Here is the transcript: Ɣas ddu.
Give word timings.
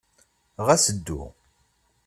Ɣas 0.65 0.85
ddu. 0.95 1.21